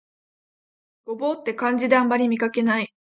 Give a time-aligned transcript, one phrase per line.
[1.05, 2.91] 牛蒡って漢字であまり見かけない